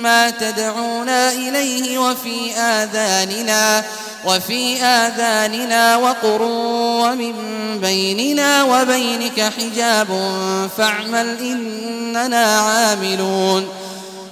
مما 0.00 0.30
تدعونا 0.30 1.32
إليه 1.32 1.98
وفي 1.98 2.52
آذاننا 2.56 3.84
وفي 4.24 4.82
آذاننا 4.82 5.96
وقر 5.96 6.42
ومن 7.02 7.34
بيننا 7.80 8.62
وبينك 8.62 9.52
حجاب 9.58 10.08
فاعمل 10.76 11.38
إننا 11.40 12.60
عاملون. 12.60 13.68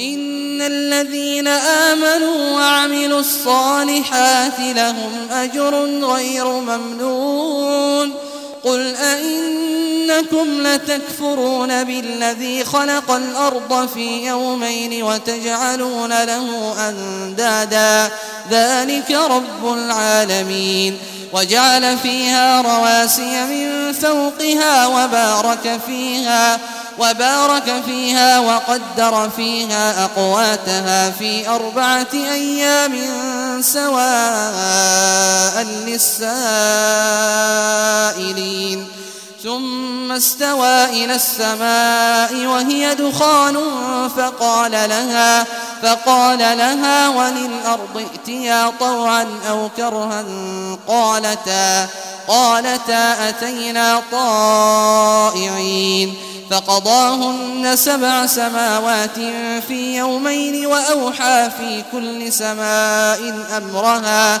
إن 0.00 0.62
الذين 0.62 1.48
آمنوا 1.48 2.50
وعملوا 2.50 3.20
الصالحات 3.20 4.58
لهم 4.58 5.28
أجر 5.32 5.74
غير 6.02 6.44
ممنون. 6.44 8.14
قل 8.64 8.94
أئنكم 8.96 10.66
لتكفرون 10.66 11.84
بالذي 11.84 12.64
خلق 12.64 13.10
الأرض 13.10 13.88
في 13.94 14.26
يومين 14.26 15.02
وتجعلون 15.02 16.24
له 16.24 16.74
أندادا. 16.88 18.10
ذلك 18.50 19.10
رب 19.10 19.72
العالمين. 19.72 20.98
وجعل 21.32 21.98
فيها 21.98 22.60
رواسي 22.62 23.44
من 23.44 23.92
فوقها 23.92 24.86
وبارك 24.86 25.00
فيها. 25.06 25.14
وبارك 25.64 25.80
فيها 25.86 26.58
وقدر 28.38 29.30
فيها 29.36 30.04
أقواتها 30.04 31.10
في 31.10 31.48
أربعة 31.48 32.12
أيام 32.14 32.92
سواء 33.60 35.04
للسائلين. 35.86 36.54
ثم 39.54 40.12
استوى 40.12 40.84
إلى 40.84 41.14
السماء 41.14 42.46
وهي 42.46 42.94
دخان 42.94 43.56
فقال 44.16 44.72
لها 44.72 45.46
فقال 45.82 46.38
لها 46.38 47.08
وللأرض 47.08 48.06
ائتيا 48.12 48.72
طوعا 48.80 49.26
أو 49.50 49.68
كرها 49.76 50.24
قالتا 50.88 51.88
قالتا 52.28 53.28
أتينا 53.28 54.02
طائعين. 54.12 56.14
فقضاهن 56.50 57.76
سبع 57.76 58.26
سماوات 58.26 59.18
في 59.68 59.96
يومين 59.96 60.66
وأوحى 60.66 61.50
في 61.58 61.82
كل 61.92 62.32
سماء 62.32 63.46
أمرها 63.56 64.40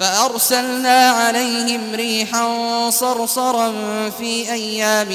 فأرسلنا 0.00 1.10
عليهم 1.10 1.94
ريحا 1.94 2.90
صرصرا 2.90 3.72
في 4.18 4.52
أيام 4.52 5.08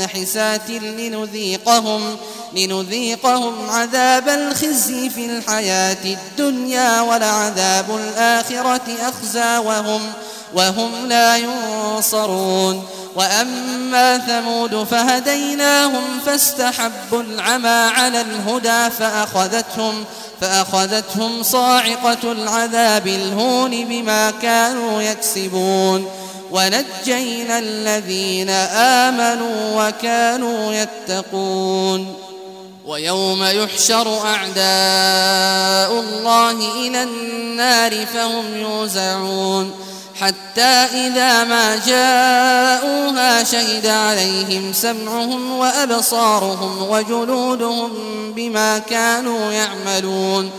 نحسات 0.00 0.70
لنذيقهم 0.70 2.16
لنذيقهم 2.54 3.70
عذاب 3.70 4.28
الخزي 4.28 5.10
في 5.10 5.26
الحياة 5.26 6.04
الدنيا 6.04 7.00
ولعذاب 7.00 7.90
الآخرة 7.90 8.96
أخزى 9.00 9.58
وهم 9.58 10.00
وهم 10.54 11.06
لا 11.06 11.36
ينصرون 11.36 12.86
وأما 13.16 14.18
ثمود 14.18 14.84
فهديناهم 14.84 16.20
فاستحبوا 16.26 17.22
العمى 17.22 17.68
على 17.68 18.20
الهدى 18.20 18.90
فأخذتهم 18.90 20.04
فأخذتهم 20.40 21.42
صاعقة 21.42 22.32
العذاب 22.32 23.06
الهون 23.06 23.84
بما 23.84 24.30
كانوا 24.30 25.02
يكسبون 25.02 26.06
ونجينا 26.50 27.58
الذين 27.58 28.50
آمنوا 28.50 29.88
وكانوا 29.88 30.74
يتقون 30.74 32.14
ويوم 32.86 33.44
يحشر 33.44 34.18
أعداء 34.26 36.00
الله 36.00 36.50
إلى 36.86 37.02
النار 37.02 38.06
فهم 38.06 38.56
يوزعون 38.56 39.89
حتى 40.20 40.60
إذا 41.06 41.44
ما 41.44 41.76
جاءوها 41.86 43.44
شهد 43.44 43.86
عليهم 43.86 44.72
سمعهم 44.72 45.58
وأبصارهم 45.58 46.88
وجلودهم 46.90 47.90
بما 48.32 48.78
كانوا 48.78 49.52
يعملون 49.52 50.50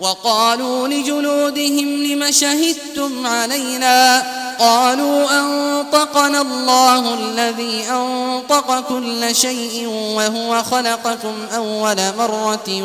وقالوا 0.00 0.88
لجلودهم 0.88 2.02
لم 2.02 2.30
شهدتم 2.30 3.26
علينا 3.26 4.22
قالوا 4.58 5.40
أنطقنا 5.40 6.40
الله 6.40 7.14
الذي 7.14 7.84
أنطق 7.90 8.80
كل 8.88 9.34
شيء 9.34 9.86
وهو 9.88 10.62
خلقكم 10.62 11.34
أول 11.54 11.96
مرة 12.18 12.82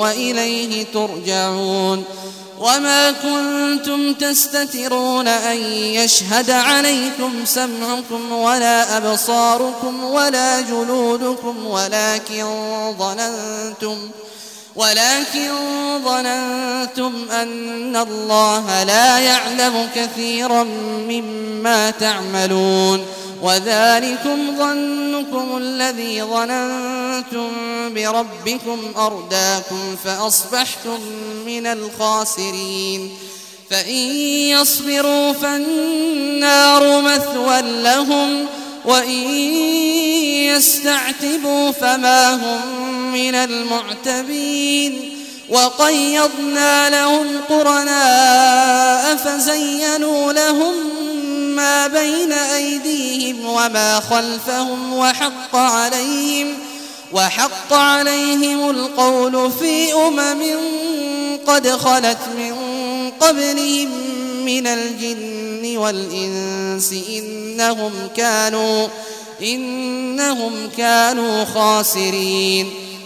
وإليه 0.00 0.86
ترجعون 0.94 2.04
وما 2.62 3.10
كنتم 3.10 4.12
تستترون 4.12 5.28
أن 5.28 5.56
يشهد 5.72 6.50
عليكم 6.50 7.44
سمعكم 7.44 8.32
ولا 8.32 8.96
أبصاركم 8.96 10.04
ولا 10.04 10.60
جلودكم 10.60 11.66
ولكن 11.66 12.44
ظننتم 12.98 13.96
ولكن 14.76 15.50
ظننتم 16.04 17.12
أن 17.30 17.96
الله 17.96 18.82
لا 18.82 19.18
يعلم 19.18 19.88
كثيرا 19.94 20.62
مما 21.08 21.90
تعملون 21.90 23.06
وذلكم 23.42 24.58
ظنكم 24.58 25.56
الذي 25.56 26.22
ظننتم 26.22 27.50
بربكم 27.94 28.78
أرداكم 28.96 29.96
فأصبحتم 30.04 31.00
من 31.46 31.66
الخاسرين 31.66 33.10
فإن 33.70 33.96
يصبروا 34.54 35.32
فالنار 35.32 37.00
مثوى 37.00 37.62
لهم 37.62 38.46
وإن 38.84 39.34
يستعتبوا 40.54 41.70
فما 41.70 42.34
هم 42.34 42.82
من 43.12 43.34
المعتبين 43.34 45.12
وقيضنا 45.48 46.90
لهم 46.90 47.26
قرناء 47.48 49.16
فزينوا 49.16 50.32
لهم 50.32 51.01
بين 51.86 52.32
أيديهم 52.32 53.46
وما 53.46 54.00
خلفهم 54.00 54.92
وحق 54.92 55.56
عليهم 55.56 56.54
وحق 57.12 57.72
عليهم 57.72 58.70
القول 58.70 59.52
في 59.52 59.92
أمم 59.94 60.42
قد 61.46 61.68
خلت 61.68 62.18
من 62.36 62.54
قبلهم 63.20 63.88
من 64.44 64.66
الجن 64.66 65.76
والإنس 65.76 66.94
إنهم 67.08 67.92
كانوا 68.16 68.88
إنهم 69.42 70.70
كانوا 70.76 71.44
خاسرين 71.44 72.70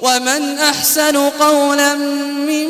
ومن 0.00 0.58
أحسن 0.58 1.16
قولا 1.16 1.94
ممن 1.94 2.66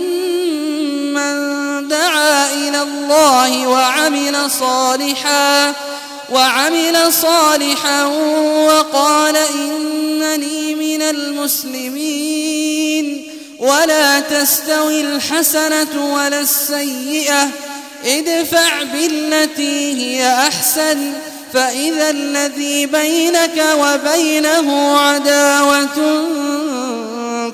دعا 1.89 2.53
إلى 2.53 2.83
الله 2.83 3.67
وعمل 3.67 4.51
صالحا 4.51 5.75
وعمل 6.33 7.13
صالحا 7.13 8.05
وقال 8.67 9.37
إنني 9.37 10.75
من 10.75 11.03
المسلمين. 11.03 12.57
ولا 13.59 14.21
تستوي 14.21 15.01
الحسنة 15.01 16.15
ولا 16.15 16.41
السيئة 16.41 17.49
ادفع 18.05 18.83
بالتي 18.83 19.95
هي 19.95 20.29
أحسن 20.29 21.13
فإذا 21.53 22.11
الذي 22.11 22.87
بينك 22.87 23.65
وبينه 23.79 24.99
عداوة 24.99 26.27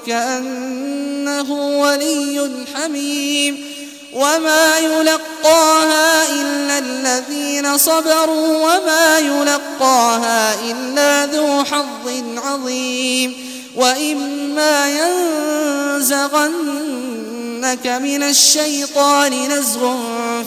كأنه 0.06 1.52
ولي 1.81 2.50
حميم 2.75 3.72
وما 4.12 4.78
يلقاها 4.78 6.28
إلا 6.32 6.78
الذين 6.78 7.78
صبروا 7.78 8.56
وما 8.56 9.19
يلقاها 9.19 10.54
إلا 10.70 11.26
ذو 11.26 11.64
حظ 11.64 12.22
عظيم 12.37 13.52
وإما 13.76 14.88
ينزغنك 15.99 17.87
من 17.87 18.22
الشيطان 18.22 19.49
نزغ 19.49 19.96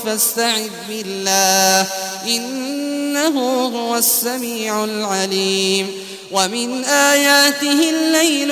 فاستعذ 0.06 0.70
بالله 0.90 1.88
إنه 2.28 3.66
هو 3.76 3.98
السميع 3.98 4.84
العليم 4.84 6.06
ومن 6.32 6.84
آياته 6.86 7.90
الليل 7.90 8.52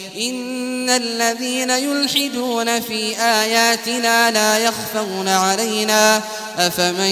إن 0.17 0.89
الذين 0.89 1.69
يلحدون 1.69 2.79
في 2.79 3.19
آياتنا 3.19 4.31
لا 4.31 4.57
يخفون 4.57 5.27
علينا 5.27 6.21
أفمن 6.57 7.11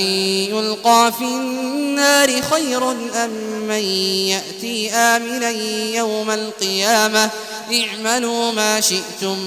يلقى 0.49 1.13
في 1.17 1.23
النار 1.23 2.41
خير 2.41 2.91
أم 2.91 3.29
من 3.67 3.83
يأتي 4.29 4.91
آمنا 4.91 5.49
يوم 5.95 6.31
القيامة 6.31 7.29
اعملوا 7.73 8.51
ما 8.51 8.81
شئتم 8.81 9.37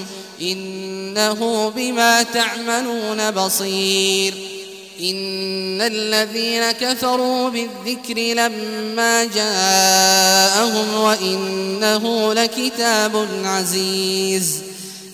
إنه 0.43 1.73
بما 1.77 2.23
تعملون 2.23 3.31
بصير 3.31 4.52
إن 5.01 5.81
الذين 5.81 6.71
كفروا 6.73 7.49
بالذكر 7.49 8.19
لما 8.19 9.25
جاءهم 9.25 10.95
وإنه 10.95 12.35
لكتاب 12.35 13.29
عزيز 13.45 14.61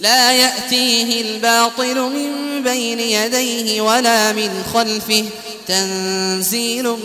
لا 0.00 0.32
يأتيه 0.32 1.20
الباطل 1.20 2.00
من 2.00 2.62
بين 2.62 3.00
يديه 3.00 3.80
ولا 3.80 4.32
من 4.32 4.64
خلفه 4.75 5.25
تنزيل 5.68 6.97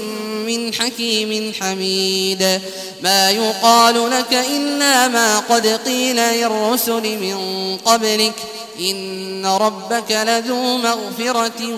من 0.45 0.73
حكيم 0.73 1.53
حميد 1.61 2.59
ما 3.03 3.31
يقال 3.31 4.11
لك 4.11 4.33
إلا 4.33 5.07
ما 5.07 5.39
قد 5.39 5.67
قيل 5.67 6.15
للرسل 6.15 7.17
من 7.17 7.37
قبلك 7.85 8.33
إن 8.79 9.45
ربك 9.45 10.11
لذو 10.11 10.77
مغفرة 10.77 11.77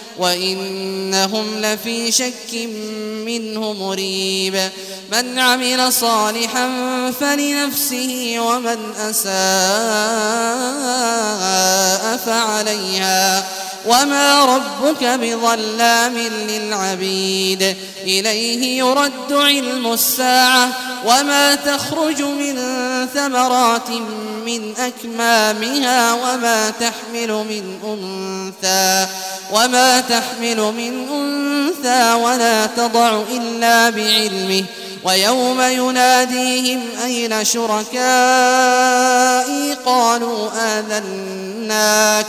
وإنهم 0.17 1.61
لفي 1.61 2.11
شك 2.11 2.53
منه 3.25 3.73
مريب. 3.73 4.69
من 5.11 5.39
عمل 5.39 5.93
صالحا 5.93 6.69
فلنفسه 7.19 8.35
ومن 8.39 8.77
أساء 9.09 9.31
فعليها. 12.25 13.43
وما 13.85 14.45
ربك 14.45 15.03
بظلام 15.03 16.17
للعبيد. 16.17 17.75
إليه 18.03 18.77
يرد 18.77 19.31
علم 19.31 19.93
الساعة. 19.93 20.69
وما 21.05 21.55
تخرج 21.55 22.21
من 22.21 22.55
ثمرات 23.15 23.89
من 24.45 24.73
أكمامها. 24.77 26.13
وما 26.13 26.69
تحمل 26.69 27.31
من 27.31 27.79
أنثى. 27.83 29.07
وما 29.51 30.01
تحمل 30.01 30.57
من 30.57 31.07
أنثى 31.09 32.13
ولا 32.13 32.65
تضع 32.65 33.21
إلا 33.31 33.89
بعلمه. 33.89 34.63
ويوم 35.03 35.61
يناديهم 35.61 36.79
أين 37.03 37.45
شركائي؟ 37.45 38.01
قالوا 39.85 40.49
آذناك. 40.55 42.25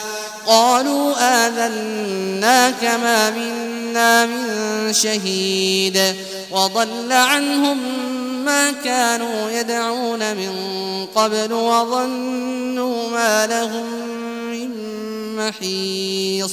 قالوا 0.46 1.14
آذناك 1.46 2.84
ما 2.84 3.30
منا 3.30 4.26
من 4.26 4.92
شهيد. 4.92 6.14
وضل 6.50 7.12
عنهم 7.12 7.78
ما 8.44 8.70
كانوا 8.84 9.50
يدعون 9.50 10.36
من 10.36 10.52
قبل 11.14 11.52
وظنوا 11.52 13.10
ما 13.10 13.46
لهم 13.46 13.86
من 14.50 14.70
محيص. 15.36 16.52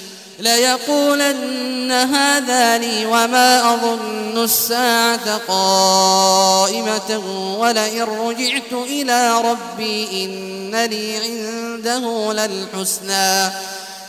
ليقولن 0.41 1.91
هذا 1.91 2.77
لي 2.77 3.05
وما 3.05 3.73
أظن 3.73 4.43
الساعة 4.43 5.37
قائمة 5.37 7.21
ولئن 7.59 8.03
رجعت 8.03 8.73
إلى 8.73 9.41
ربي 9.41 10.25
إن 10.25 10.75
لي 10.85 11.17
عنده 11.17 12.33
للحسنى 12.33 13.49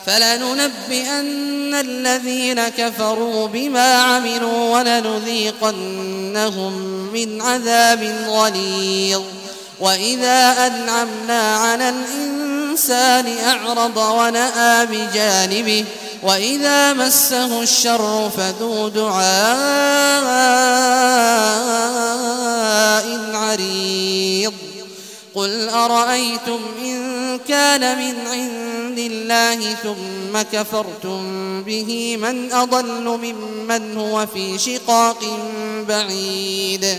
فلننبئن 0.06 1.74
الذين 1.74 2.68
كفروا 2.68 3.46
بما 3.46 3.94
عملوا 3.94 4.78
ولنذيقنهم 4.78 6.72
من 7.12 7.42
عذاب 7.42 8.26
غليظ 8.28 9.22
وإذا 9.80 10.66
أنعمنا 10.66 11.56
على 11.56 11.88
الإنسان 11.88 13.38
أعرض 13.46 13.96
ونأى 13.96 14.86
بجانبه 14.86 15.84
وإذا 16.22 16.92
مسه 16.92 17.62
الشر 17.62 18.30
فذو 18.36 18.88
دعاء 18.88 19.22
عريض. 23.34 24.52
قل 25.34 25.68
أرأيتم 25.68 26.60
إن 26.80 27.38
كان 27.48 27.98
من 27.98 28.26
عند 28.26 28.98
الله 28.98 29.74
ثم 29.74 30.42
كفرتم 30.52 31.62
به 31.62 32.16
من 32.16 32.52
أضل 32.52 33.04
ممن 33.04 33.96
هو 33.96 34.26
في 34.26 34.58
شقاق 34.58 35.24
بعيد. 35.88 36.98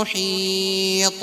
محيط 0.00 1.22